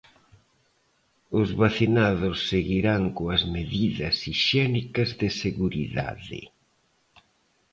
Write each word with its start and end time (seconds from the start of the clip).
Os 1.39 1.47
vacinados 1.61 2.37
seguirán 2.51 3.01
coas 3.17 3.41
medidas 3.55 4.15
hixiénicas 4.29 5.09
de 5.19 5.29
seguridade. 5.43 6.41